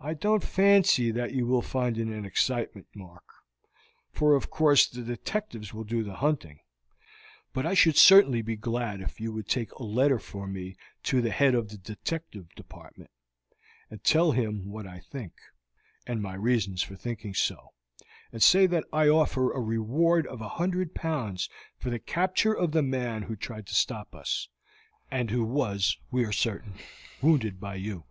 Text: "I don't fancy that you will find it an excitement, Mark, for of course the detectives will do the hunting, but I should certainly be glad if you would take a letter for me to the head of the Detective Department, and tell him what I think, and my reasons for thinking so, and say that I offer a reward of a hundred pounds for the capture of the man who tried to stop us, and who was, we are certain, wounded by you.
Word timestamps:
"I 0.00 0.14
don't 0.14 0.42
fancy 0.42 1.10
that 1.10 1.34
you 1.34 1.46
will 1.46 1.60
find 1.60 1.98
it 1.98 2.06
an 2.06 2.24
excitement, 2.24 2.86
Mark, 2.94 3.22
for 4.10 4.34
of 4.34 4.48
course 4.48 4.86
the 4.88 5.02
detectives 5.02 5.74
will 5.74 5.84
do 5.84 6.02
the 6.02 6.14
hunting, 6.14 6.60
but 7.52 7.66
I 7.66 7.74
should 7.74 7.98
certainly 7.98 8.40
be 8.40 8.56
glad 8.56 9.02
if 9.02 9.20
you 9.20 9.32
would 9.34 9.46
take 9.46 9.72
a 9.72 9.82
letter 9.84 10.18
for 10.18 10.46
me 10.46 10.74
to 11.02 11.20
the 11.20 11.32
head 11.32 11.54
of 11.54 11.68
the 11.68 11.76
Detective 11.76 12.48
Department, 12.54 13.10
and 13.90 14.02
tell 14.02 14.32
him 14.32 14.70
what 14.70 14.86
I 14.86 15.00
think, 15.00 15.34
and 16.06 16.22
my 16.22 16.32
reasons 16.32 16.80
for 16.82 16.96
thinking 16.96 17.34
so, 17.34 17.74
and 18.32 18.42
say 18.42 18.64
that 18.66 18.84
I 18.90 19.06
offer 19.08 19.52
a 19.52 19.60
reward 19.60 20.26
of 20.26 20.40
a 20.40 20.48
hundred 20.56 20.94
pounds 20.94 21.50
for 21.76 21.90
the 21.90 21.98
capture 21.98 22.54
of 22.54 22.72
the 22.72 22.82
man 22.82 23.24
who 23.24 23.36
tried 23.36 23.66
to 23.66 23.74
stop 23.74 24.14
us, 24.14 24.48
and 25.10 25.30
who 25.30 25.44
was, 25.44 25.98
we 26.10 26.24
are 26.24 26.32
certain, 26.32 26.76
wounded 27.20 27.60
by 27.60 27.74
you. 27.74 28.04